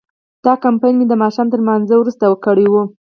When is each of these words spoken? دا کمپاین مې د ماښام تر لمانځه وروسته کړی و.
دا 0.45 0.53
کمپاین 0.63 0.95
مې 0.97 1.05
د 1.09 1.13
ماښام 1.23 1.47
تر 1.51 1.59
لمانځه 1.61 1.95
وروسته 1.97 2.25
کړی 2.45 2.65
و. 2.69 2.73